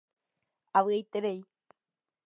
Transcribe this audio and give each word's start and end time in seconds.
Avy'aiterei. 0.79 1.39